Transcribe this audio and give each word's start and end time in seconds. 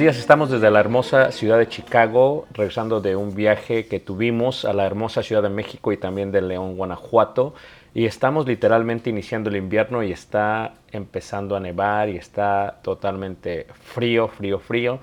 Días. 0.00 0.16
Estamos 0.16 0.48
desde 0.48 0.70
la 0.70 0.80
hermosa 0.80 1.30
ciudad 1.30 1.58
de 1.58 1.68
Chicago, 1.68 2.46
regresando 2.54 3.02
de 3.02 3.16
un 3.16 3.34
viaje 3.34 3.84
que 3.84 4.00
tuvimos 4.00 4.64
a 4.64 4.72
la 4.72 4.86
hermosa 4.86 5.22
ciudad 5.22 5.42
de 5.42 5.50
México 5.50 5.92
y 5.92 5.98
también 5.98 6.32
de 6.32 6.40
León, 6.40 6.78
Guanajuato. 6.78 7.52
Y 7.92 8.06
estamos 8.06 8.46
literalmente 8.46 9.10
iniciando 9.10 9.50
el 9.50 9.56
invierno 9.56 10.02
y 10.02 10.10
está 10.10 10.72
empezando 10.90 11.54
a 11.54 11.60
nevar 11.60 12.08
y 12.08 12.16
está 12.16 12.78
totalmente 12.80 13.66
frío, 13.74 14.28
frío, 14.28 14.58
frío. 14.58 15.00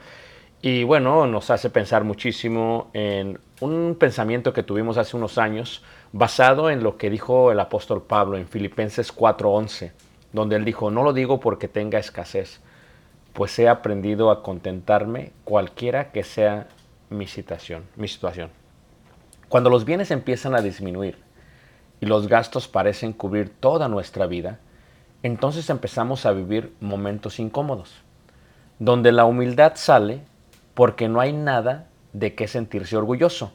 Y 0.64 0.84
bueno, 0.84 1.28
nos 1.28 1.52
hace 1.52 1.70
pensar 1.70 2.03
muchísimo 2.03 2.90
en 2.94 3.38
un 3.62 3.98
pensamiento 4.00 4.52
que 4.52 4.64
tuvimos 4.64 4.98
hace 4.98 5.16
unos 5.16 5.38
años 5.38 5.84
basado 6.12 6.72
en 6.72 6.81
lo 6.81 6.98
que 6.98 7.12
dijo 7.12 7.52
el 7.52 7.59
apóstol 7.59 8.02
Pablo 8.02 8.36
en 8.36 8.48
Filipenses 8.48 9.16
4:11, 9.16 9.92
donde 10.34 10.56
él 10.56 10.66
dijo, 10.66 10.90
no 10.90 11.03
lo 11.03 11.14
digo 11.14 11.40
porque 11.40 11.68
tenga 11.68 12.00
escasez 12.00 12.62
pues 13.38 13.60
he 13.60 13.70
aprendido 13.70 14.32
a 14.32 14.42
contentarme 14.42 15.32
cualquiera 15.44 16.12
que 16.12 16.24
sea 16.24 16.66
mi 17.12 17.28
situación, 17.28 17.84
mi 17.96 18.08
situación. 18.08 18.50
Cuando 19.48 19.70
los 19.70 19.86
bienes 19.86 20.10
empiezan 20.10 20.56
a 20.56 20.62
disminuir 20.64 21.20
y 22.02 22.08
los 22.08 22.28
gastos 22.28 22.68
parecen 22.68 23.14
cubrir 23.14 23.52
toda 23.52 23.90
nuestra 23.90 24.26
vida, 24.26 24.58
entonces 25.22 25.70
empezamos 25.70 26.26
a 26.26 26.32
vivir 26.32 26.74
momentos 26.80 27.38
incómodos, 27.40 28.02
donde 28.80 29.12
la 29.12 29.26
humildad 29.26 29.74
sale 29.76 30.22
porque 30.74 31.08
no 31.08 31.20
hay 31.20 31.32
nada 31.32 31.90
de 32.14 32.34
qué 32.34 32.48
sentirse 32.48 32.98
orgulloso, 32.98 33.52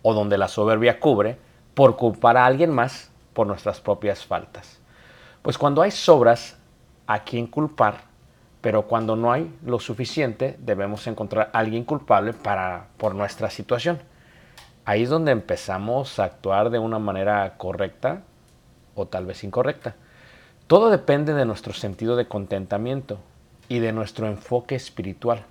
o 0.00 0.14
donde 0.14 0.38
la 0.38 0.48
soberbia 0.48 0.98
cubre 0.98 1.36
por 1.74 1.98
culpar 1.98 2.38
a 2.38 2.46
alguien 2.46 2.70
más 2.70 3.10
por 3.34 3.46
nuestras 3.46 3.82
propias 3.82 4.24
faltas. 4.24 4.80
Pues 5.42 5.58
cuando 5.58 5.82
hay 5.82 5.90
sobras 5.90 6.56
a 7.06 7.22
quien 7.22 7.46
culpar, 7.46 8.08
pero 8.60 8.82
cuando 8.82 9.16
no 9.16 9.32
hay 9.32 9.54
lo 9.64 9.78
suficiente, 9.78 10.56
debemos 10.58 11.06
encontrar 11.06 11.50
a 11.52 11.58
alguien 11.58 11.84
culpable 11.84 12.32
para, 12.32 12.88
por 12.98 13.14
nuestra 13.14 13.48
situación. 13.50 14.00
Ahí 14.84 15.04
es 15.04 15.08
donde 15.08 15.32
empezamos 15.32 16.18
a 16.18 16.24
actuar 16.24 16.70
de 16.70 16.78
una 16.78 16.98
manera 16.98 17.54
correcta 17.56 18.22
o 18.94 19.06
tal 19.06 19.26
vez 19.26 19.44
incorrecta. 19.44 19.94
Todo 20.66 20.90
depende 20.90 21.32
de 21.32 21.44
nuestro 21.46 21.72
sentido 21.72 22.16
de 22.16 22.28
contentamiento 22.28 23.18
y 23.68 23.78
de 23.78 23.92
nuestro 23.92 24.26
enfoque 24.26 24.74
espiritual. 24.74 25.44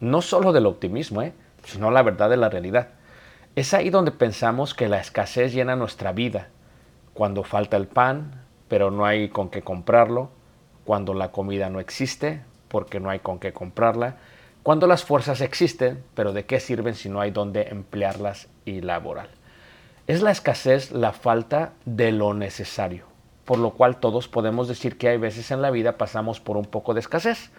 No 0.00 0.20
solo 0.20 0.52
del 0.52 0.66
optimismo, 0.66 1.22
¿eh? 1.22 1.32
sino 1.64 1.90
la 1.90 2.02
verdad 2.02 2.30
de 2.30 2.36
la 2.36 2.48
realidad. 2.48 2.88
Es 3.56 3.74
ahí 3.74 3.90
donde 3.90 4.10
pensamos 4.10 4.74
que 4.74 4.88
la 4.88 5.00
escasez 5.00 5.52
llena 5.52 5.76
nuestra 5.76 6.12
vida. 6.12 6.48
Cuando 7.14 7.44
falta 7.44 7.76
el 7.76 7.88
pan, 7.88 8.42
pero 8.68 8.90
no 8.90 9.04
hay 9.04 9.28
con 9.28 9.50
qué 9.50 9.62
comprarlo, 9.62 10.30
cuando 10.88 11.12
la 11.12 11.32
comida 11.32 11.68
no 11.68 11.80
existe 11.80 12.40
porque 12.68 12.98
no 12.98 13.10
hay 13.10 13.18
con 13.18 13.38
qué 13.38 13.52
comprarla, 13.52 14.16
cuando 14.62 14.86
las 14.86 15.04
fuerzas 15.04 15.42
existen, 15.42 16.02
pero 16.14 16.32
de 16.32 16.46
qué 16.46 16.60
sirven 16.60 16.94
si 16.94 17.10
no 17.10 17.20
hay 17.20 17.30
dónde 17.30 17.68
emplearlas 17.68 18.48
y 18.64 18.80
laborar. 18.80 19.28
Es 20.06 20.22
la 20.22 20.30
escasez 20.30 20.90
la 20.90 21.12
falta 21.12 21.74
de 21.84 22.10
lo 22.10 22.32
necesario, 22.32 23.04
por 23.44 23.58
lo 23.58 23.72
cual 23.72 24.00
todos 24.00 24.28
podemos 24.28 24.66
decir 24.66 24.96
que 24.96 25.10
hay 25.10 25.18
veces 25.18 25.50
en 25.50 25.60
la 25.60 25.70
vida 25.70 25.98
pasamos 25.98 26.40
por 26.40 26.56
un 26.56 26.64
poco 26.64 26.94
de 26.94 27.00
escasez, 27.00 27.50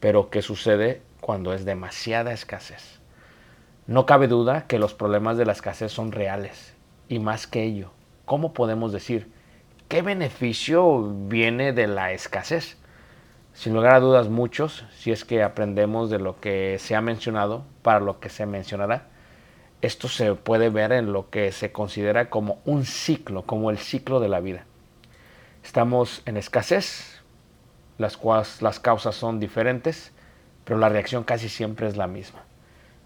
pero 0.00 0.28
¿qué 0.28 0.42
sucede 0.42 1.02
cuando 1.20 1.54
es 1.54 1.64
demasiada 1.64 2.32
escasez? 2.32 2.98
No 3.86 4.06
cabe 4.06 4.26
duda 4.26 4.66
que 4.66 4.80
los 4.80 4.92
problemas 4.92 5.38
de 5.38 5.46
la 5.46 5.52
escasez 5.52 5.92
son 5.92 6.10
reales, 6.10 6.74
y 7.08 7.20
más 7.20 7.46
que 7.46 7.62
ello, 7.62 7.92
¿cómo 8.24 8.54
podemos 8.54 8.92
decir 8.92 9.35
¿Qué 9.88 10.02
beneficio 10.02 11.14
viene 11.28 11.72
de 11.72 11.86
la 11.86 12.10
escasez? 12.10 12.76
Sin 13.54 13.72
lugar 13.72 13.94
a 13.94 14.00
dudas 14.00 14.28
muchos, 14.28 14.84
si 14.96 15.12
es 15.12 15.24
que 15.24 15.44
aprendemos 15.44 16.10
de 16.10 16.18
lo 16.18 16.40
que 16.40 16.78
se 16.80 16.96
ha 16.96 17.00
mencionado 17.00 17.64
para 17.82 18.00
lo 18.00 18.18
que 18.18 18.28
se 18.28 18.46
mencionará. 18.46 19.06
Esto 19.82 20.08
se 20.08 20.34
puede 20.34 20.70
ver 20.70 20.90
en 20.90 21.12
lo 21.12 21.30
que 21.30 21.52
se 21.52 21.70
considera 21.70 22.30
como 22.30 22.58
un 22.64 22.84
ciclo, 22.84 23.42
como 23.42 23.70
el 23.70 23.78
ciclo 23.78 24.18
de 24.18 24.28
la 24.28 24.40
vida. 24.40 24.64
Estamos 25.62 26.20
en 26.26 26.36
escasez, 26.36 27.22
las, 27.96 28.18
las 28.62 28.80
causas 28.80 29.14
son 29.14 29.38
diferentes, 29.38 30.10
pero 30.64 30.80
la 30.80 30.88
reacción 30.88 31.22
casi 31.22 31.48
siempre 31.48 31.86
es 31.86 31.96
la 31.96 32.08
misma. 32.08 32.42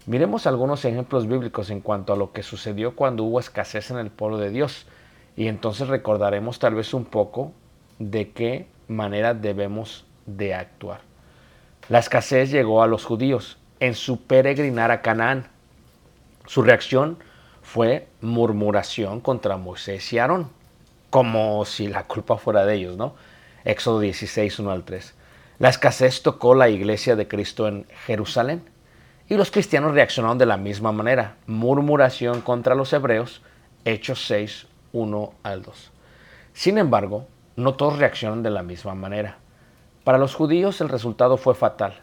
Miremos 0.07 0.47
algunos 0.47 0.83
ejemplos 0.83 1.27
bíblicos 1.27 1.69
en 1.69 1.81
cuanto 1.81 2.11
a 2.11 2.17
lo 2.17 2.33
que 2.33 2.41
sucedió 2.41 2.95
cuando 2.95 3.23
hubo 3.23 3.39
escasez 3.39 3.91
en 3.91 3.99
el 3.99 4.09
pueblo 4.09 4.39
de 4.39 4.49
Dios 4.49 4.87
y 5.35 5.47
entonces 5.47 5.87
recordaremos 5.87 6.59
tal 6.59 6.75
vez 6.75 6.93
un 6.93 7.05
poco 7.05 7.53
de 7.99 8.31
qué 8.31 8.67
manera 8.87 9.33
debemos 9.33 10.05
de 10.25 10.53
actuar. 10.53 11.01
La 11.89 11.99
escasez 11.99 12.51
llegó 12.51 12.83
a 12.83 12.87
los 12.87 13.05
judíos 13.05 13.57
en 13.79 13.95
su 13.95 14.21
peregrinar 14.23 14.91
a 14.91 15.01
Canaán. 15.01 15.47
Su 16.45 16.61
reacción 16.61 17.17
fue 17.61 18.07
murmuración 18.21 19.21
contra 19.21 19.57
Moisés 19.57 20.11
y 20.13 20.19
Aarón, 20.19 20.49
como 21.09 21.65
si 21.65 21.87
la 21.87 22.03
culpa 22.03 22.37
fuera 22.37 22.65
de 22.65 22.75
ellos, 22.75 22.97
¿no? 22.97 23.15
Éxodo 23.63 23.99
16, 23.99 24.59
1 24.59 24.71
al 24.71 24.83
3. 24.83 25.13
La 25.59 25.69
escasez 25.69 26.23
tocó 26.23 26.55
la 26.55 26.69
iglesia 26.69 27.15
de 27.15 27.27
Cristo 27.27 27.67
en 27.67 27.85
Jerusalén 28.05 28.63
y 29.29 29.35
los 29.35 29.51
cristianos 29.51 29.93
reaccionaron 29.93 30.37
de 30.37 30.45
la 30.45 30.57
misma 30.57 30.91
manera. 30.91 31.37
Murmuración 31.45 32.41
contra 32.41 32.75
los 32.75 32.91
hebreos, 32.93 33.41
Hechos 33.85 34.25
6, 34.25 34.67
1 34.93 35.33
al 35.43 35.61
2. 35.63 35.91
Sin 36.53 36.77
embargo, 36.77 37.27
no 37.55 37.75
todos 37.75 37.99
reaccionan 37.99 38.43
de 38.43 38.49
la 38.49 38.63
misma 38.63 38.95
manera. 38.95 39.37
Para 40.03 40.17
los 40.17 40.35
judíos 40.35 40.81
el 40.81 40.89
resultado 40.89 41.37
fue 41.37 41.55
fatal. 41.55 41.99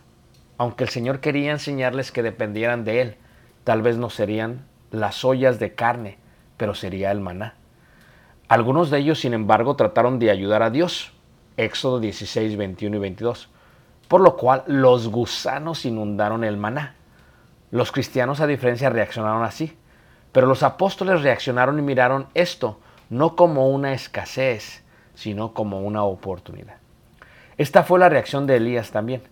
Aunque 0.57 0.85
el 0.85 0.91
Señor 0.91 1.21
quería 1.21 1.53
enseñarles 1.53 2.13
que 2.13 2.23
dependieran 2.23 2.85
de 2.85 3.01
Él, 3.01 3.17
tal 3.65 3.83
vez 3.83 3.97
no 3.97 4.11
serían 4.11 4.67
las 4.91 5.25
ollas 5.25 5.59
de 5.59 5.75
carne, 5.75 6.19
pero 6.57 6.75
sería 6.75 7.11
el 7.11 7.21
maná. 7.21 7.55
Algunos 8.49 8.91
de 8.91 8.99
ellos, 8.99 9.21
sin 9.21 9.35
embargo, 9.35 9.77
trataron 9.77 10.19
de 10.19 10.31
ayudar 10.31 10.63
a 10.63 10.71
Dios. 10.71 11.13
Éxodo 11.57 12.01
16, 12.01 12.57
21 12.57 12.97
y 12.97 12.99
22. 12.99 13.51
Por 14.09 14.21
lo 14.23 14.37
cual 14.37 14.65
los 14.67 15.09
gusanos 15.09 15.85
inundaron 15.85 16.45
el 16.45 16.57
maná. 16.57 16.95
Los 17.71 17.93
cristianos, 17.93 18.41
a 18.41 18.47
diferencia, 18.47 18.89
reaccionaron 18.89 19.43
así. 19.43 19.77
Pero 20.33 20.47
los 20.47 20.63
apóstoles 20.63 21.23
reaccionaron 21.23 21.79
y 21.79 21.83
miraron 21.83 22.29
esto 22.35 22.81
no 23.11 23.37
como 23.37 23.69
una 23.69 23.93
escasez, 23.93 24.83
sino 25.15 25.55
como 25.55 25.81
una 25.81 26.05
oportunidad. 26.05 26.77
Esta 27.57 27.83
fue 27.83 27.99
la 27.99 28.09
reacción 28.09 28.47
de 28.47 28.57
Elías 28.57 28.91
también. 28.91 29.23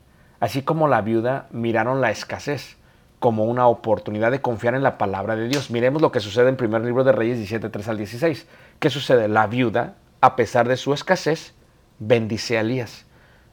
Así 0.41 0.63
como 0.63 0.89
la 0.89 1.01
viuda 1.01 1.47
miraron 1.51 2.01
la 2.01 2.11
escasez 2.11 2.77
como 3.19 3.45
una 3.45 3.67
oportunidad 3.67 4.31
de 4.31 4.43
confiar 4.43 4.75
en 4.75 4.83
la 4.83 4.99
palabra 4.99 5.37
de 5.37 5.49
Dios. 5.49 5.71
Miremos 5.71 6.03
lo 6.03 6.13
que 6.13 6.21
sucede 6.21 6.49
en 6.49 6.57
primer 6.57 6.83
libro 6.83 7.05
de 7.05 7.13
Reyes 7.13 7.39
17, 7.39 7.71
3 7.71 7.89
al 7.89 7.97
16. 7.99 8.47
¿Qué 8.79 8.91
sucede? 8.91 9.29
La 9.29 9.47
viuda, 9.47 9.95
a 10.21 10.37
pesar 10.37 10.69
de 10.69 10.77
su 10.77 10.93
escasez, 10.93 11.55
bendice 11.99 12.59
a 12.59 12.61
Elías. 12.61 13.07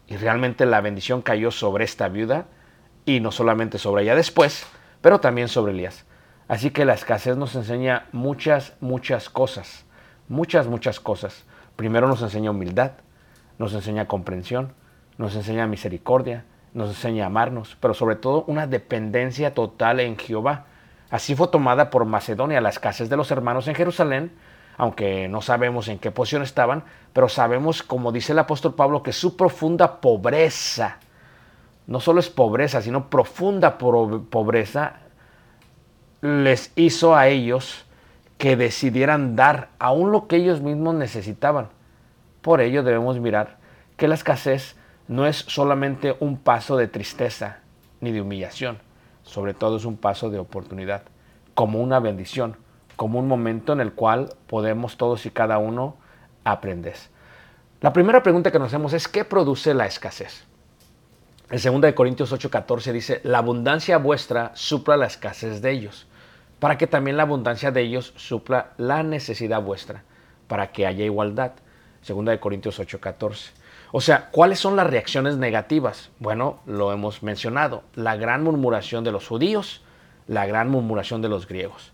Y 0.07 0.17
realmente 0.17 0.65
la 0.65 0.81
bendición 0.81 1.21
cayó 1.21 1.51
sobre 1.51 1.85
esta 1.85 2.09
viuda 2.09 2.45
y 3.05 3.19
no 3.19 3.31
solamente 3.31 3.77
sobre 3.77 4.03
ella 4.03 4.15
después, 4.15 4.65
pero 5.01 5.19
también 5.19 5.47
sobre 5.47 5.71
Elías. 5.71 6.05
Así 6.47 6.71
que 6.71 6.85
la 6.85 6.93
escasez 6.93 7.37
nos 7.37 7.55
enseña 7.55 8.07
muchas, 8.11 8.73
muchas 8.81 9.29
cosas. 9.29 9.85
Muchas, 10.29 10.67
muchas 10.67 10.99
cosas. 10.99 11.43
Primero 11.75 12.07
nos 12.07 12.21
enseña 12.21 12.51
humildad, 12.51 12.91
nos 13.57 13.73
enseña 13.73 14.07
comprensión, 14.07 14.73
nos 15.17 15.35
enseña 15.35 15.67
misericordia, 15.67 16.45
nos 16.73 16.89
enseña 16.89 17.25
amarnos, 17.25 17.77
pero 17.79 17.93
sobre 17.93 18.15
todo 18.15 18.43
una 18.47 18.67
dependencia 18.67 19.53
total 19.53 19.99
en 19.99 20.17
Jehová. 20.17 20.65
Así 21.09 21.35
fue 21.35 21.47
tomada 21.49 21.89
por 21.89 22.05
Macedonia 22.05 22.61
la 22.61 22.69
escasez 22.69 23.09
de 23.09 23.17
los 23.17 23.31
hermanos 23.31 23.67
en 23.67 23.75
Jerusalén, 23.75 24.31
aunque 24.77 25.27
no 25.27 25.41
sabemos 25.41 25.87
en 25.87 25.99
qué 25.99 26.09
posición 26.09 26.41
estaban, 26.41 26.83
pero 27.13 27.29
sabemos, 27.29 27.83
como 27.83 28.11
dice 28.11 28.31
el 28.31 28.39
apóstol 28.39 28.73
Pablo, 28.73 29.03
que 29.03 29.13
su 29.13 29.37
profunda 29.37 30.01
pobreza, 30.01 30.97
no 31.85 31.99
solo 31.99 32.19
es 32.19 32.29
pobreza, 32.29 32.81
sino 32.81 33.09
profunda 33.09 33.77
pobreza, 33.77 35.01
les 36.21 36.71
hizo 36.75 37.15
a 37.15 37.27
ellos 37.27 37.85
que 38.43 38.57
decidieran 38.57 39.37
dar 39.37 39.69
aún 39.79 40.11
lo 40.11 40.27
que 40.27 40.35
ellos 40.35 40.59
mismos 40.59 40.95
necesitaban. 40.95 41.69
Por 42.41 42.59
ello 42.59 42.83
debemos 42.83 43.17
mirar 43.21 43.55
que 43.95 44.09
la 44.09 44.15
escasez 44.15 44.75
no 45.07 45.25
es 45.25 45.37
solamente 45.37 46.17
un 46.19 46.35
paso 46.35 46.75
de 46.75 46.89
tristeza 46.89 47.59
ni 48.01 48.11
de 48.11 48.19
humillación, 48.19 48.79
sobre 49.23 49.53
todo 49.53 49.77
es 49.77 49.85
un 49.85 49.95
paso 49.95 50.29
de 50.29 50.39
oportunidad, 50.39 51.03
como 51.53 51.79
una 51.79 52.01
bendición, 52.01 52.57
como 52.97 53.17
un 53.17 53.29
momento 53.29 53.71
en 53.71 53.79
el 53.79 53.93
cual 53.93 54.33
podemos 54.47 54.97
todos 54.97 55.25
y 55.25 55.29
cada 55.29 55.57
uno 55.57 55.95
aprender. 56.43 56.97
La 57.79 57.93
primera 57.93 58.23
pregunta 58.23 58.51
que 58.51 58.59
nos 58.59 58.67
hacemos 58.67 58.91
es 58.91 59.07
¿qué 59.07 59.23
produce 59.23 59.73
la 59.73 59.85
escasez? 59.85 60.43
En 61.49 61.81
2 61.81 61.93
Corintios 61.93 62.33
8:14 62.33 62.91
dice, 62.91 63.21
la 63.23 63.37
abundancia 63.37 63.97
vuestra 63.99 64.51
supla 64.53 64.97
la 64.97 65.05
escasez 65.05 65.61
de 65.61 65.71
ellos, 65.71 66.07
para 66.59 66.77
que 66.77 66.87
también 66.87 67.17
la 67.17 67.23
abundancia 67.23 67.71
de 67.71 67.81
ellos 67.81 68.13
supla 68.15 68.71
la 68.77 69.03
necesidad 69.03 69.61
vuestra, 69.61 70.03
para 70.47 70.71
que 70.71 70.85
haya 70.85 71.05
igualdad. 71.05 71.53
Segunda 72.01 72.31
de 72.31 72.39
Corintios 72.39 72.79
8:14. 72.79 73.51
O 73.91 74.01
sea, 74.01 74.29
¿cuáles 74.31 74.59
son 74.59 74.75
las 74.75 74.87
reacciones 74.87 75.37
negativas? 75.37 76.09
Bueno, 76.19 76.59
lo 76.65 76.91
hemos 76.91 77.21
mencionado, 77.21 77.83
la 77.93 78.15
gran 78.15 78.43
murmuración 78.43 79.03
de 79.03 79.11
los 79.11 79.27
judíos, 79.27 79.83
la 80.27 80.45
gran 80.45 80.69
murmuración 80.69 81.21
de 81.21 81.29
los 81.29 81.47
griegos. 81.47 81.93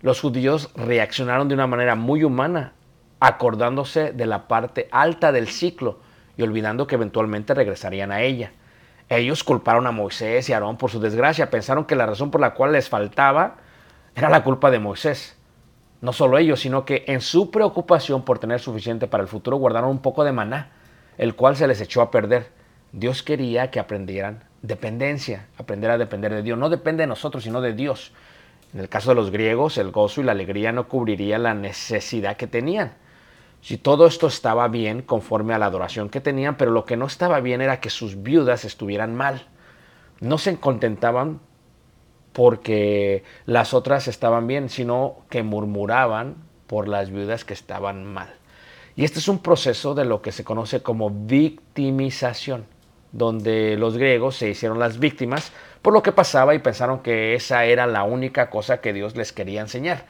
Los 0.00 0.20
judíos 0.20 0.70
reaccionaron 0.74 1.48
de 1.48 1.54
una 1.54 1.66
manera 1.66 1.94
muy 1.94 2.24
humana, 2.24 2.72
acordándose 3.20 4.12
de 4.12 4.26
la 4.26 4.48
parte 4.48 4.88
alta 4.90 5.32
del 5.32 5.48
ciclo 5.48 6.00
y 6.36 6.42
olvidando 6.42 6.86
que 6.86 6.94
eventualmente 6.94 7.54
regresarían 7.54 8.12
a 8.12 8.22
ella. 8.22 8.52
Ellos 9.08 9.42
culparon 9.42 9.86
a 9.86 9.92
Moisés 9.92 10.48
y 10.48 10.52
Aarón 10.52 10.76
por 10.76 10.90
su 10.90 11.00
desgracia, 11.00 11.50
pensaron 11.50 11.84
que 11.84 11.96
la 11.96 12.06
razón 12.06 12.30
por 12.30 12.40
la 12.40 12.54
cual 12.54 12.72
les 12.72 12.88
faltaba 12.88 13.56
era 14.18 14.28
la 14.28 14.42
culpa 14.42 14.72
de 14.72 14.80
Moisés. 14.80 15.36
No 16.00 16.12
solo 16.12 16.38
ellos, 16.38 16.58
sino 16.58 16.84
que 16.84 17.04
en 17.06 17.20
su 17.20 17.52
preocupación 17.52 18.24
por 18.24 18.40
tener 18.40 18.58
suficiente 18.58 19.06
para 19.06 19.22
el 19.22 19.28
futuro 19.28 19.58
guardaron 19.58 19.90
un 19.90 20.00
poco 20.00 20.24
de 20.24 20.32
maná, 20.32 20.72
el 21.18 21.36
cual 21.36 21.54
se 21.54 21.68
les 21.68 21.80
echó 21.80 22.02
a 22.02 22.10
perder. 22.10 22.50
Dios 22.90 23.22
quería 23.22 23.70
que 23.70 23.78
aprendieran 23.78 24.42
dependencia, 24.62 25.46
aprender 25.56 25.92
a 25.92 25.98
depender 25.98 26.34
de 26.34 26.42
Dios. 26.42 26.58
No 26.58 26.68
depende 26.68 27.04
de 27.04 27.06
nosotros, 27.06 27.44
sino 27.44 27.60
de 27.60 27.74
Dios. 27.74 28.12
En 28.74 28.80
el 28.80 28.88
caso 28.88 29.10
de 29.10 29.14
los 29.14 29.30
griegos, 29.30 29.78
el 29.78 29.92
gozo 29.92 30.20
y 30.20 30.24
la 30.24 30.32
alegría 30.32 30.72
no 30.72 30.88
cubriría 30.88 31.38
la 31.38 31.54
necesidad 31.54 32.36
que 32.36 32.48
tenían. 32.48 32.94
Si 33.60 33.78
todo 33.78 34.08
esto 34.08 34.26
estaba 34.26 34.66
bien 34.66 35.02
conforme 35.02 35.54
a 35.54 35.58
la 35.58 35.66
adoración 35.66 36.08
que 36.08 36.20
tenían, 36.20 36.56
pero 36.56 36.72
lo 36.72 36.84
que 36.84 36.96
no 36.96 37.06
estaba 37.06 37.38
bien 37.38 37.60
era 37.60 37.80
que 37.80 37.90
sus 37.90 38.20
viudas 38.20 38.64
estuvieran 38.64 39.14
mal. 39.14 39.46
No 40.20 40.38
se 40.38 40.58
contentaban 40.58 41.40
porque 42.38 43.24
las 43.46 43.74
otras 43.74 44.06
estaban 44.06 44.46
bien, 44.46 44.68
sino 44.68 45.24
que 45.28 45.42
murmuraban 45.42 46.36
por 46.68 46.86
las 46.86 47.10
viudas 47.10 47.44
que 47.44 47.52
estaban 47.52 48.04
mal. 48.04 48.32
Y 48.94 49.02
este 49.02 49.18
es 49.18 49.26
un 49.26 49.40
proceso 49.40 49.96
de 49.96 50.04
lo 50.04 50.22
que 50.22 50.30
se 50.30 50.44
conoce 50.44 50.80
como 50.80 51.10
victimización, 51.10 52.64
donde 53.10 53.76
los 53.76 53.98
griegos 53.98 54.36
se 54.36 54.50
hicieron 54.50 54.78
las 54.78 55.00
víctimas 55.00 55.50
por 55.82 55.92
lo 55.92 56.04
que 56.04 56.12
pasaba 56.12 56.54
y 56.54 56.60
pensaron 56.60 57.00
que 57.00 57.34
esa 57.34 57.64
era 57.64 57.88
la 57.88 58.04
única 58.04 58.50
cosa 58.50 58.80
que 58.80 58.92
Dios 58.92 59.16
les 59.16 59.32
quería 59.32 59.60
enseñar. 59.60 60.04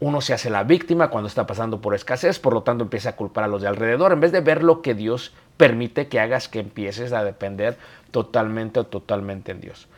Uno 0.00 0.20
se 0.20 0.34
hace 0.34 0.50
la 0.50 0.64
víctima 0.64 1.08
cuando 1.08 1.28
está 1.28 1.46
pasando 1.46 1.80
por 1.80 1.94
escasez, 1.94 2.38
por 2.38 2.52
lo 2.52 2.62
tanto 2.62 2.84
empieza 2.84 3.08
a 3.08 3.16
culpar 3.16 3.44
a 3.44 3.48
los 3.48 3.62
de 3.62 3.68
alrededor, 3.68 4.12
en 4.12 4.20
vez 4.20 4.32
de 4.32 4.42
ver 4.42 4.62
lo 4.62 4.82
que 4.82 4.92
Dios 4.92 5.32
permite 5.56 6.08
que 6.08 6.20
hagas 6.20 6.46
que 6.48 6.60
empieces 6.60 7.14
a 7.14 7.24
depender 7.24 7.78
totalmente 8.10 8.80
o 8.80 8.84
totalmente 8.84 9.52
en 9.52 9.62
Dios. 9.62 9.88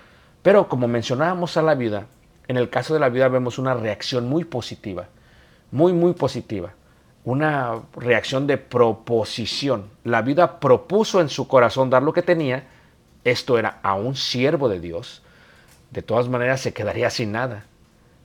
Pero 0.43 0.69
como 0.69 0.89
mencionábamos 0.89 1.57
a 1.57 1.63
la 1.63 1.75
vida, 1.75 2.07
en 2.49 2.57
el 2.57 2.69
caso 2.69 2.95
de 2.95 3.01
la 3.01 3.09
vida 3.09 3.29
vemos 3.29 3.59
una 3.59 3.75
reacción 3.75 4.29
muy 4.29 4.45
positiva, 4.45 5.07
muy, 5.71 5.93
muy 5.93 6.13
positiva. 6.13 6.75
Una 7.25 7.83
reacción 7.95 8.49
de 8.49 8.59
proposición. 8.59 9.89
La 10.03 10.23
vida 10.23 10.59
propuso 10.59 11.21
en 11.21 11.29
su 11.29 11.47
corazón 11.47 11.89
dar 11.89 12.03
lo 12.03 12.13
que 12.13 12.23
tenía. 12.23 12.65
Esto 13.23 13.59
era 13.59 13.79
a 13.85 13.95
un 13.95 14.17
siervo 14.17 14.69
de 14.69 14.81
Dios. 14.81 15.23
De 15.93 16.03
todas 16.03 16.29
maneras 16.29 16.61
se 16.61 16.73
quedaría 16.73 17.11
sin 17.11 17.31
nada. 17.31 17.67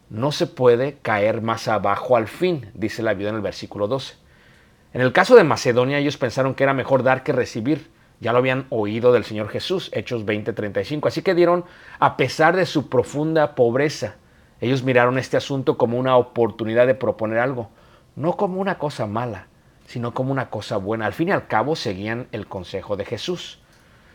No 0.10 0.32
se 0.32 0.48
puede 0.48 0.98
caer 1.04 1.42
más 1.42 1.68
abajo 1.68 2.18
al 2.18 2.28
fin, 2.28 2.72
dice 2.74 3.04
la 3.04 3.14
vida 3.14 3.30
en 3.30 3.36
el 3.36 3.42
versículo 3.42 3.88
12. 3.88 4.16
En 4.94 5.02
el 5.02 5.12
caso 5.14 5.36
de 5.36 5.44
Macedonia 5.44 6.00
ellos 6.00 6.18
pensaron 6.18 6.56
que 6.56 6.64
era 6.64 6.74
mejor 6.74 7.04
dar 7.04 7.22
que 7.22 7.34
recibir 7.34 7.92
ya 8.20 8.32
lo 8.32 8.40
habían 8.40 8.66
oído 8.70 9.12
del 9.12 9.24
Señor 9.24 9.50
Jesús, 9.50 9.90
Hechos 9.94 10.26
20:35. 10.26 11.08
Así 11.08 11.22
que 11.22 11.36
dieron, 11.36 11.66
a 12.00 12.18
pesar 12.18 12.56
de 12.56 12.66
su 12.66 12.90
profunda 12.90 13.56
pobreza, 13.56 14.16
ellos 14.60 14.84
miraron 14.84 15.20
este 15.20 15.38
asunto 15.38 15.78
como 15.78 15.98
una 15.98 16.18
oportunidad 16.18 16.88
de 16.88 16.96
proponer 16.96 17.40
algo, 17.40 17.70
no 18.16 18.36
como 18.38 18.60
una 18.60 18.80
cosa 18.80 19.06
mala, 19.06 19.48
sino 19.86 20.14
como 20.14 20.32
una 20.32 20.50
cosa 20.50 20.78
buena. 20.78 21.06
Al 21.06 21.14
fin 21.14 21.30
y 21.30 21.32
al 21.32 21.48
cabo 21.48 21.76
seguían 21.76 22.28
el 22.32 22.48
consejo 22.48 22.98
de 22.98 23.06
Jesús. 23.06 23.60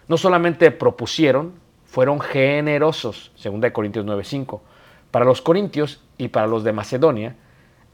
No 0.09 0.17
solamente 0.17 0.71
propusieron, 0.73 1.55
fueron 1.85 2.21
generosos, 2.21 3.33
2 3.37 3.71
Corintios 3.73 4.05
9:5. 4.05 4.63
Para 5.11 5.25
los 5.25 5.43
corintios 5.43 6.03
y 6.19 6.29
para 6.29 6.47
los 6.47 6.65
de 6.65 6.73
Macedonia, 6.73 7.37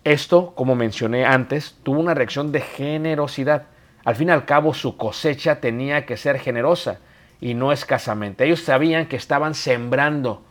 esto, 0.04 0.52
como 0.54 0.74
mencioné 0.74 1.26
antes, 1.26 1.76
tuvo 1.82 2.00
una 2.00 2.14
reacción 2.14 2.52
de 2.52 2.60
generosidad. 2.60 3.64
Al 4.04 4.16
fin 4.16 4.28
y 4.28 4.32
al 4.32 4.44
cabo 4.44 4.74
su 4.74 4.96
cosecha 4.96 5.60
tenía 5.60 6.06
que 6.06 6.16
ser 6.16 6.38
generosa 6.38 6.98
y 7.40 7.54
no 7.54 7.72
escasamente. 7.72 8.44
Ellos 8.44 8.62
sabían 8.62 9.06
que 9.06 9.16
estaban 9.16 9.54
sembrando, 9.54 10.42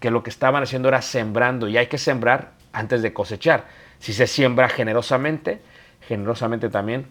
que 0.00 0.10
lo 0.10 0.22
que 0.22 0.30
estaban 0.30 0.62
haciendo 0.62 0.88
era 0.88 1.02
sembrando 1.02 1.68
y 1.68 1.76
hay 1.76 1.86
que 1.86 1.98
sembrar 1.98 2.52
antes 2.72 3.02
de 3.02 3.12
cosechar. 3.12 3.66
Si 3.98 4.12
se 4.12 4.26
siembra 4.26 4.68
generosamente, 4.68 5.60
generosamente 6.00 6.68
también 6.68 7.06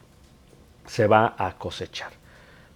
se 0.85 1.07
va 1.07 1.35
a 1.37 1.53
cosechar. 1.57 2.11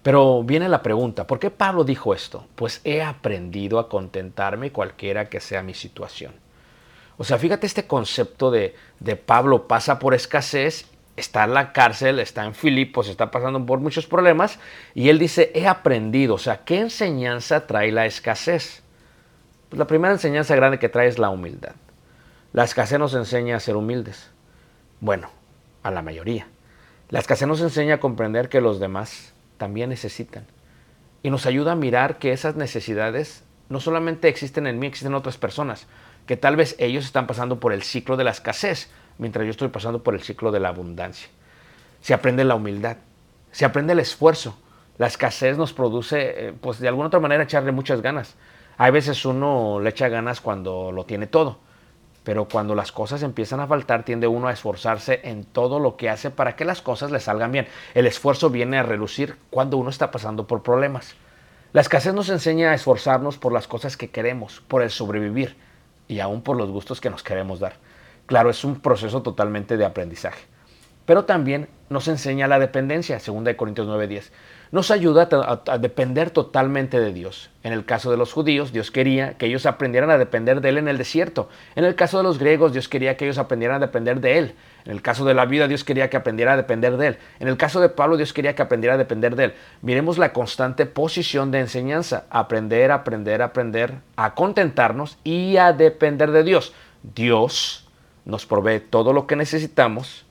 Pero 0.02 0.44
viene 0.44 0.68
la 0.68 0.82
pregunta, 0.82 1.26
¿por 1.26 1.40
qué 1.40 1.50
Pablo 1.50 1.82
dijo 1.82 2.14
esto? 2.14 2.46
Pues 2.54 2.80
he 2.84 3.02
aprendido 3.02 3.78
a 3.80 3.88
contentarme 3.88 4.70
cualquiera 4.70 5.28
que 5.28 5.40
sea 5.40 5.62
mi 5.62 5.74
situación. 5.74 6.32
O 7.18 7.24
sea, 7.24 7.38
fíjate 7.38 7.66
este 7.66 7.86
concepto 7.86 8.50
de, 8.50 8.76
de 9.00 9.16
Pablo 9.16 9.66
pasa 9.66 9.98
por 9.98 10.14
escasez 10.14 10.86
está 11.16 11.44
en 11.44 11.54
la 11.54 11.72
cárcel, 11.72 12.18
está 12.18 12.44
en 12.44 12.54
Filipos, 12.54 13.08
está 13.08 13.30
pasando 13.30 13.64
por 13.64 13.80
muchos 13.80 14.06
problemas 14.06 14.58
y 14.94 15.08
él 15.08 15.18
dice, 15.18 15.50
he 15.54 15.66
aprendido, 15.66 16.34
o 16.34 16.38
sea, 16.38 16.64
¿qué 16.64 16.78
enseñanza 16.78 17.66
trae 17.66 17.90
la 17.90 18.06
escasez? 18.06 18.82
Pues 19.68 19.78
la 19.78 19.86
primera 19.86 20.12
enseñanza 20.12 20.54
grande 20.54 20.78
que 20.78 20.88
trae 20.88 21.08
es 21.08 21.18
la 21.18 21.30
humildad. 21.30 21.74
La 22.52 22.64
escasez 22.64 22.98
nos 22.98 23.14
enseña 23.14 23.56
a 23.56 23.60
ser 23.60 23.76
humildes. 23.76 24.30
Bueno, 25.00 25.30
a 25.82 25.90
la 25.90 26.02
mayoría. 26.02 26.46
La 27.08 27.18
escasez 27.18 27.48
nos 27.48 27.60
enseña 27.60 27.94
a 27.94 28.00
comprender 28.00 28.48
que 28.48 28.60
los 28.60 28.80
demás 28.80 29.34
también 29.58 29.90
necesitan. 29.90 30.46
Y 31.22 31.30
nos 31.30 31.46
ayuda 31.46 31.72
a 31.72 31.76
mirar 31.76 32.18
que 32.18 32.32
esas 32.32 32.56
necesidades 32.56 33.44
no 33.68 33.80
solamente 33.80 34.28
existen 34.28 34.66
en 34.66 34.78
mí, 34.78 34.86
existen 34.86 35.12
en 35.12 35.16
otras 35.16 35.38
personas, 35.38 35.86
que 36.26 36.36
tal 36.36 36.56
vez 36.56 36.76
ellos 36.78 37.04
están 37.04 37.26
pasando 37.26 37.58
por 37.60 37.72
el 37.72 37.82
ciclo 37.82 38.16
de 38.16 38.24
la 38.24 38.30
escasez, 38.30 38.90
mientras 39.18 39.44
yo 39.44 39.50
estoy 39.50 39.68
pasando 39.68 40.02
por 40.02 40.14
el 40.14 40.22
ciclo 40.22 40.52
de 40.52 40.60
la 40.60 40.68
abundancia. 40.68 41.28
Se 42.00 42.14
aprende 42.14 42.44
la 42.44 42.54
humildad, 42.54 42.98
se 43.52 43.64
aprende 43.64 43.92
el 43.92 44.00
esfuerzo. 44.00 44.58
La 44.98 45.06
escasez 45.06 45.58
nos 45.58 45.72
produce, 45.72 46.48
eh, 46.48 46.54
pues 46.60 46.78
de 46.78 46.88
alguna 46.88 47.08
otra 47.08 47.20
manera, 47.20 47.44
echarle 47.44 47.72
muchas 47.72 48.00
ganas. 48.00 48.34
Hay 48.78 48.90
veces 48.90 49.24
uno 49.24 49.80
le 49.80 49.90
echa 49.90 50.08
ganas 50.08 50.40
cuando 50.40 50.92
lo 50.92 51.04
tiene 51.04 51.26
todo, 51.26 51.58
pero 52.24 52.46
cuando 52.46 52.74
las 52.74 52.92
cosas 52.92 53.22
empiezan 53.22 53.60
a 53.60 53.66
faltar, 53.66 54.04
tiende 54.04 54.26
uno 54.26 54.48
a 54.48 54.52
esforzarse 54.52 55.20
en 55.24 55.44
todo 55.44 55.78
lo 55.78 55.96
que 55.96 56.10
hace 56.10 56.30
para 56.30 56.56
que 56.56 56.64
las 56.64 56.82
cosas 56.82 57.10
le 57.10 57.20
salgan 57.20 57.52
bien. 57.52 57.68
El 57.94 58.06
esfuerzo 58.06 58.50
viene 58.50 58.78
a 58.78 58.82
relucir 58.82 59.36
cuando 59.50 59.76
uno 59.78 59.90
está 59.90 60.10
pasando 60.10 60.46
por 60.46 60.62
problemas. 60.62 61.14
La 61.72 61.80
escasez 61.80 62.14
nos 62.14 62.28
enseña 62.28 62.70
a 62.70 62.74
esforzarnos 62.74 63.38
por 63.38 63.52
las 63.52 63.66
cosas 63.66 63.96
que 63.96 64.10
queremos, 64.10 64.62
por 64.68 64.82
el 64.82 64.90
sobrevivir 64.90 65.56
y 66.08 66.20
aún 66.20 66.42
por 66.42 66.56
los 66.56 66.70
gustos 66.70 67.00
que 67.00 67.10
nos 67.10 67.22
queremos 67.22 67.60
dar. 67.60 67.76
Claro, 68.26 68.50
es 68.50 68.64
un 68.64 68.80
proceso 68.80 69.22
totalmente 69.22 69.76
de 69.76 69.84
aprendizaje. 69.84 70.42
Pero 71.06 71.24
también 71.24 71.68
nos 71.88 72.08
enseña 72.08 72.48
la 72.48 72.58
dependencia, 72.58 73.20
2 73.24 73.54
Corintios 73.54 73.86
9:10. 73.86 74.32
Nos 74.72 74.90
ayuda 74.90 75.28
a, 75.68 75.78
depender 75.78 76.30
totalmente 76.30 76.98
de 76.98 77.12
Dios. 77.12 77.50
En 77.62 77.72
el 77.72 77.84
caso 77.84 78.10
de 78.10 78.16
los 78.16 78.32
judíos, 78.32 78.72
Dios 78.72 78.90
quería 78.90 79.34
que 79.34 79.46
ellos 79.46 79.64
aprendieran 79.64 80.10
a 80.10 80.18
depender 80.18 80.60
de 80.60 80.70
Él 80.70 80.78
en 80.78 80.88
el 80.88 80.98
desierto. 80.98 81.48
En 81.76 81.84
el 81.84 81.94
caso 81.94 82.16
de 82.16 82.24
los 82.24 82.40
griegos, 82.40 82.72
Dios 82.72 82.88
quería 82.88 83.16
que 83.16 83.26
ellos 83.26 83.38
aprendieran 83.38 83.76
a 83.76 83.86
depender 83.86 84.20
de 84.20 84.38
Él. 84.38 84.54
En 84.84 84.90
el 84.90 85.02
caso 85.02 85.24
de 85.24 85.34
la 85.34 85.46
vida, 85.46 85.68
Dios 85.68 85.84
quería 85.84 86.10
que 86.10 86.16
aprendiera 86.16 86.54
a 86.54 86.56
depender 86.56 86.96
de 86.96 87.06
Él. 87.06 87.18
En 87.38 87.46
el 87.46 87.56
caso 87.56 87.80
de 87.80 87.88
Pablo, 87.88 88.16
Dios 88.16 88.32
quería 88.32 88.56
que 88.56 88.62
aprendiera 88.62 88.94
a 88.94 88.98
depender 88.98 89.36
de 89.36 89.44
Él. 89.44 89.54
Miremos 89.82 90.18
la 90.18 90.32
constante 90.32 90.84
posición 90.84 91.52
de 91.52 91.60
enseñanza. 91.60 92.24
Aprender, 92.30 92.90
aprender, 92.90 93.42
aprender, 93.42 93.94
a 94.16 94.34
contentarnos 94.34 95.18
y 95.22 95.58
a 95.58 95.72
depender 95.72 96.32
de 96.32 96.42
Dios. 96.42 96.74
Dios 97.14 97.85
nos 98.26 98.44
provee 98.44 98.80
todo 98.80 99.14
lo 99.14 99.26
que 99.26 99.36
necesitamos 99.36 100.26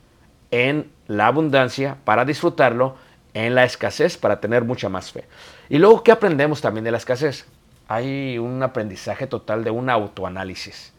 en 0.52 0.92
la 1.08 1.26
abundancia 1.26 1.96
para 2.04 2.24
disfrutarlo, 2.24 2.94
en 3.34 3.54
la 3.54 3.64
escasez 3.64 4.16
para 4.16 4.40
tener 4.40 4.64
mucha 4.64 4.88
más 4.88 5.10
fe. 5.10 5.24
Y 5.68 5.78
luego, 5.78 6.04
¿qué 6.04 6.12
aprendemos 6.12 6.60
también 6.60 6.84
de 6.84 6.92
la 6.92 6.98
escasez? 6.98 7.46
Hay 7.88 8.38
un 8.38 8.62
aprendizaje 8.62 9.26
total 9.26 9.64
de 9.64 9.70
un 9.70 9.90
autoanálisis. 9.90 10.92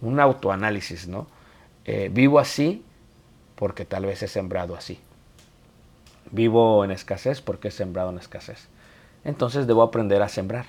Un 0.00 0.18
autoanálisis, 0.18 1.06
¿no? 1.06 1.28
Eh, 1.84 2.10
vivo 2.12 2.38
así 2.38 2.84
porque 3.54 3.84
tal 3.84 4.06
vez 4.06 4.22
he 4.22 4.28
sembrado 4.28 4.74
así. 4.74 4.98
Vivo 6.30 6.84
en 6.84 6.90
escasez 6.90 7.40
porque 7.40 7.68
he 7.68 7.70
sembrado 7.70 8.10
en 8.10 8.18
escasez. 8.18 8.68
Entonces 9.24 9.66
debo 9.66 9.82
aprender 9.82 10.22
a 10.22 10.28
sembrar 10.28 10.66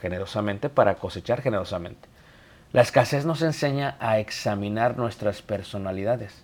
generosamente 0.00 0.68
para 0.68 0.96
cosechar 0.96 1.40
generosamente. 1.40 2.13
La 2.74 2.82
escasez 2.82 3.24
nos 3.24 3.40
enseña 3.40 3.96
a 4.00 4.18
examinar 4.18 4.98
nuestras 4.98 5.42
personalidades, 5.42 6.42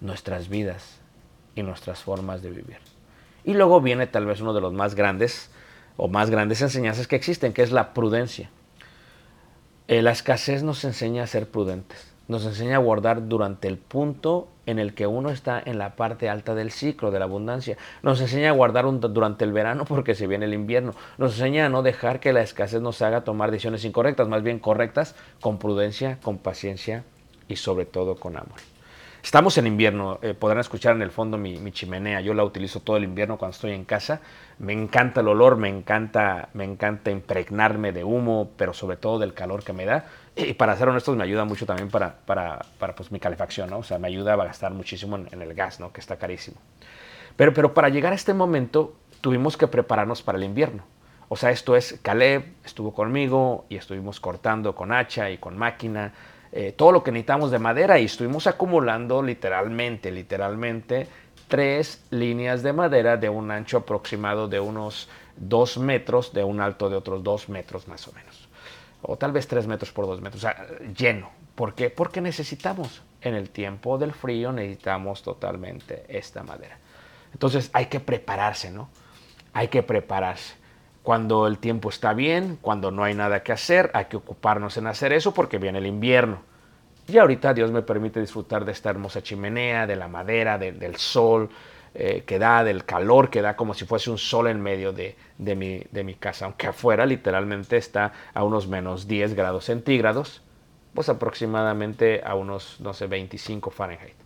nuestras 0.00 0.48
vidas 0.48 1.00
y 1.56 1.64
nuestras 1.64 1.98
formas 1.98 2.42
de 2.42 2.50
vivir. 2.50 2.78
Y 3.42 3.54
luego 3.54 3.80
viene 3.80 4.06
tal 4.06 4.24
vez 4.24 4.40
uno 4.40 4.54
de 4.54 4.60
los 4.60 4.72
más 4.72 4.94
grandes 4.94 5.50
o 5.96 6.06
más 6.06 6.30
grandes 6.30 6.62
enseñanzas 6.62 7.08
que 7.08 7.16
existen, 7.16 7.52
que 7.52 7.64
es 7.64 7.72
la 7.72 7.92
prudencia. 7.92 8.50
Eh, 9.88 10.00
la 10.00 10.12
escasez 10.12 10.62
nos 10.62 10.84
enseña 10.84 11.24
a 11.24 11.26
ser 11.26 11.50
prudentes. 11.50 12.12
Nos 12.28 12.44
enseña 12.44 12.76
a 12.76 12.80
guardar 12.80 13.26
durante 13.28 13.68
el 13.68 13.78
punto 13.78 14.48
en 14.66 14.78
el 14.78 14.94
que 14.94 15.06
uno 15.06 15.30
está 15.30 15.62
en 15.64 15.78
la 15.78 15.96
parte 15.96 16.28
alta 16.28 16.54
del 16.54 16.70
ciclo 16.70 17.10
de 17.10 17.18
la 17.18 17.24
abundancia. 17.24 17.78
Nos 18.02 18.20
enseña 18.20 18.50
a 18.50 18.52
guardar 18.52 18.84
durante 19.00 19.44
el 19.46 19.52
verano 19.52 19.86
porque 19.86 20.14
se 20.14 20.26
viene 20.26 20.44
el 20.44 20.52
invierno. 20.52 20.92
Nos 21.16 21.32
enseña 21.32 21.66
a 21.66 21.68
no 21.70 21.82
dejar 21.82 22.20
que 22.20 22.34
la 22.34 22.42
escasez 22.42 22.82
nos 22.82 23.00
haga 23.00 23.24
tomar 23.24 23.50
decisiones 23.50 23.86
incorrectas, 23.86 24.28
más 24.28 24.42
bien 24.42 24.58
correctas, 24.58 25.14
con 25.40 25.58
prudencia, 25.58 26.18
con 26.22 26.36
paciencia 26.36 27.02
y 27.48 27.56
sobre 27.56 27.86
todo 27.86 28.16
con 28.16 28.36
amor. 28.36 28.77
Estamos 29.22 29.58
en 29.58 29.66
invierno, 29.66 30.20
eh, 30.22 30.32
podrán 30.32 30.60
escuchar 30.60 30.94
en 30.94 31.02
el 31.02 31.10
fondo 31.10 31.38
mi, 31.38 31.72
chimenea, 31.72 32.20
yo 32.20 32.34
la 32.34 32.44
utilizo 32.44 32.80
todo 32.80 32.96
el 32.96 33.04
invierno 33.04 33.36
cuando 33.36 33.54
estoy 33.54 33.72
en 33.72 33.84
casa. 33.84 34.20
Me 34.58 34.72
encanta 34.72 35.20
el 35.20 35.28
olor, 35.28 35.56
me 35.56 35.68
encanta, 35.68 36.48
me 36.54 36.64
encanta 36.64 37.10
impregnarme 37.10 37.92
de 37.92 38.04
humo, 38.04 38.50
pero 38.56 38.72
sobre 38.72 38.96
todo 38.96 39.18
del 39.18 39.34
calor 39.34 39.64
que 39.64 39.72
me 39.72 39.84
da. 39.84 40.06
Y 40.36 40.54
para 40.54 40.76
ser 40.76 40.88
honestos, 40.88 41.16
me 41.16 41.24
ayuda 41.24 41.44
mucho 41.44 41.66
también 41.66 41.90
para, 41.90 42.14
para, 42.14 42.64
para 42.78 42.94
pues, 42.94 43.10
mi 43.10 43.18
calefacción, 43.18 43.70
¿no? 43.70 43.78
O 43.78 43.82
sea, 43.82 43.98
me 43.98 44.06
ayuda 44.06 44.34
a 44.34 44.36
gastar 44.36 44.72
muchísimo 44.72 45.16
en, 45.16 45.42
el 45.42 45.52
gas, 45.54 45.80
¿no? 45.80 45.92
Que 45.92 46.00
está 46.00 46.16
carísimo. 46.16 46.56
Pero, 47.36 47.52
pero 47.52 47.74
para 47.74 47.88
llegar 47.88 48.12
a 48.12 48.16
este 48.16 48.34
momento, 48.34 48.94
tuvimos 49.20 49.56
que 49.56 49.66
prepararnos 49.66 50.22
para 50.22 50.38
el 50.38 50.44
invierno. 50.44 50.84
O 51.28 51.36
sea, 51.36 51.50
esto 51.50 51.76
es, 51.76 51.98
Caleb 52.02 52.44
estuvo 52.64 52.94
conmigo 52.94 53.66
y 53.68 53.76
estuvimos 53.76 54.20
cortando 54.20 54.74
con 54.74 54.92
hacha 54.92 55.28
y 55.30 55.38
con 55.38 55.58
máquina 55.58 56.14
eh, 56.52 56.72
todo 56.72 56.92
lo 56.92 57.02
que 57.02 57.12
necesitamos 57.12 57.50
de 57.50 57.58
madera 57.58 57.98
y 57.98 58.04
estuvimos 58.04 58.46
acumulando 58.46 59.22
literalmente, 59.22 60.10
literalmente, 60.10 61.06
tres 61.46 62.04
líneas 62.10 62.62
de 62.62 62.72
madera 62.72 63.16
de 63.16 63.28
un 63.28 63.50
ancho 63.50 63.78
aproximado 63.78 64.48
de 64.48 64.60
unos 64.60 65.08
dos 65.36 65.78
metros, 65.78 66.32
de 66.32 66.44
un 66.44 66.60
alto 66.60 66.88
de 66.88 66.96
otros 66.96 67.22
dos 67.22 67.48
metros 67.48 67.88
más 67.88 68.06
o 68.08 68.12
menos. 68.12 68.48
O 69.02 69.16
tal 69.16 69.32
vez 69.32 69.46
tres 69.46 69.66
metros 69.66 69.92
por 69.92 70.06
dos 70.06 70.20
metros, 70.20 70.44
o 70.44 70.46
sea, 70.46 70.66
lleno. 70.96 71.30
¿Por 71.54 71.74
qué? 71.74 71.90
Porque 71.90 72.20
necesitamos, 72.20 73.02
en 73.20 73.34
el 73.34 73.50
tiempo 73.50 73.98
del 73.98 74.12
frío 74.12 74.52
necesitamos 74.52 75.22
totalmente 75.22 76.04
esta 76.08 76.42
madera. 76.42 76.78
Entonces 77.32 77.70
hay 77.72 77.86
que 77.86 78.00
prepararse, 78.00 78.70
¿no? 78.70 78.88
Hay 79.52 79.68
que 79.68 79.82
prepararse 79.82 80.57
cuando 81.08 81.46
el 81.46 81.56
tiempo 81.56 81.88
está 81.88 82.12
bien, 82.12 82.58
cuando 82.60 82.90
no 82.90 83.02
hay 83.02 83.14
nada 83.14 83.42
que 83.42 83.50
hacer, 83.50 83.90
hay 83.94 84.04
que 84.10 84.18
ocuparnos 84.18 84.76
en 84.76 84.86
hacer 84.86 85.14
eso 85.14 85.32
porque 85.32 85.56
viene 85.56 85.78
el 85.78 85.86
invierno. 85.86 86.42
Y 87.06 87.16
ahorita 87.16 87.54
Dios 87.54 87.70
me 87.70 87.80
permite 87.80 88.20
disfrutar 88.20 88.66
de 88.66 88.72
esta 88.72 88.90
hermosa 88.90 89.22
chimenea, 89.22 89.86
de 89.86 89.96
la 89.96 90.06
madera, 90.06 90.58
del 90.58 90.96
sol 90.96 91.48
eh, 91.94 92.24
que 92.26 92.38
da, 92.38 92.62
del 92.62 92.84
calor 92.84 93.30
que 93.30 93.40
da, 93.40 93.56
como 93.56 93.72
si 93.72 93.86
fuese 93.86 94.10
un 94.10 94.18
sol 94.18 94.48
en 94.48 94.60
medio 94.60 94.92
de, 94.92 95.16
mi, 95.38 95.82
de 95.90 96.04
mi 96.04 96.14
casa. 96.14 96.44
Aunque 96.44 96.66
afuera 96.66 97.06
literalmente 97.06 97.78
está 97.78 98.12
a 98.34 98.44
unos 98.44 98.68
menos 98.68 99.08
10 99.08 99.32
grados 99.32 99.64
centígrados, 99.64 100.42
pues 100.92 101.08
aproximadamente 101.08 102.20
a 102.22 102.34
unos, 102.34 102.82
no 102.82 102.92
sé, 102.92 103.06
25 103.06 103.70
Fahrenheit 103.70 104.16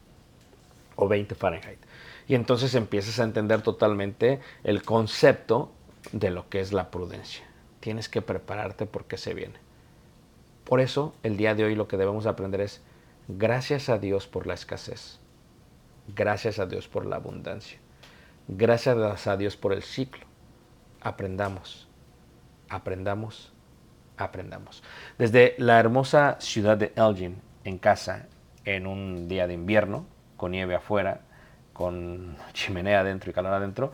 o 0.96 1.06
20 1.06 1.36
Fahrenheit. 1.36 1.78
Y 2.26 2.34
entonces 2.34 2.74
empiezas 2.74 3.20
a 3.20 3.22
entender 3.22 3.62
totalmente 3.62 4.40
el 4.64 4.82
concepto 4.82 5.70
de 6.10 6.30
lo 6.30 6.48
que 6.48 6.60
es 6.60 6.72
la 6.72 6.90
prudencia. 6.90 7.44
Tienes 7.80 8.08
que 8.08 8.22
prepararte 8.22 8.86
porque 8.86 9.16
se 9.16 9.34
viene. 9.34 9.54
Por 10.64 10.80
eso, 10.80 11.14
el 11.22 11.36
día 11.36 11.54
de 11.54 11.64
hoy 11.64 11.74
lo 11.74 11.88
que 11.88 11.96
debemos 11.96 12.26
aprender 12.26 12.60
es, 12.60 12.82
gracias 13.28 13.88
a 13.88 13.98
Dios 13.98 14.26
por 14.26 14.46
la 14.46 14.54
escasez, 14.54 15.18
gracias 16.14 16.58
a 16.58 16.66
Dios 16.66 16.88
por 16.88 17.06
la 17.06 17.16
abundancia, 17.16 17.78
gracias 18.48 19.26
a 19.26 19.36
Dios 19.36 19.56
por 19.56 19.72
el 19.72 19.82
ciclo. 19.82 20.24
Aprendamos, 21.00 21.88
aprendamos, 22.68 23.52
aprendamos. 24.16 24.82
Desde 25.18 25.54
la 25.58 25.78
hermosa 25.80 26.36
ciudad 26.40 26.76
de 26.76 26.92
Elgin, 26.96 27.40
en 27.64 27.78
casa, 27.78 28.26
en 28.64 28.86
un 28.86 29.28
día 29.28 29.46
de 29.46 29.54
invierno, 29.54 30.06
con 30.36 30.52
nieve 30.52 30.74
afuera, 30.74 31.22
con 31.72 32.36
chimenea 32.52 33.00
adentro 33.00 33.30
y 33.30 33.34
calor 33.34 33.52
adentro, 33.54 33.92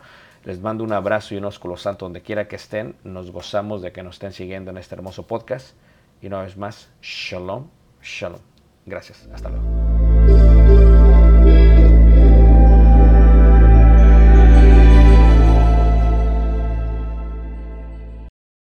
les 0.48 0.62
mando 0.62 0.82
un 0.82 0.94
abrazo 0.94 1.34
y 1.34 1.36
un 1.36 1.44
ósculo 1.44 1.76
santo 1.76 2.06
donde 2.06 2.22
quiera 2.22 2.48
que 2.48 2.56
estén. 2.56 2.96
Nos 3.04 3.30
gozamos 3.30 3.82
de 3.82 3.92
que 3.92 4.02
nos 4.02 4.14
estén 4.14 4.32
siguiendo 4.32 4.70
en 4.70 4.78
este 4.78 4.94
hermoso 4.94 5.26
podcast. 5.26 5.76
Y 6.22 6.26
una 6.28 6.40
vez 6.40 6.56
más, 6.56 6.88
shalom, 7.02 7.66
shalom. 8.02 8.40
Gracias. 8.86 9.28
Hasta 9.30 9.50
luego. 9.50 9.97